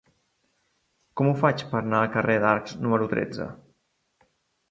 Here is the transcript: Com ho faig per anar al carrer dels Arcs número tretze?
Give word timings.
Com 1.19 1.27
ho 1.31 1.33
faig 1.41 1.59
per 1.73 1.77
anar 1.81 1.99
al 2.05 2.09
carrer 2.15 2.37
dels 2.45 2.51
Arcs 2.53 2.75
número 2.85 3.09
tretze? 3.13 3.47